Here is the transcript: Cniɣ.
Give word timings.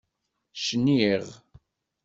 Cniɣ. 0.65 1.25